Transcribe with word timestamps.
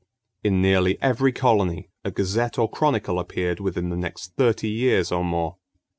In 0.43 0.63
nearly 0.63 0.99
every 0.99 1.31
colony 1.31 1.91
a 2.03 2.09
gazette 2.09 2.57
or 2.57 2.67
chronicle 2.67 3.19
appeared 3.19 3.59
within 3.59 3.89
the 3.89 3.95
next 3.95 4.35
thirty 4.35 4.67
years 4.67 5.11
or 5.11 5.23
more. 5.23 5.57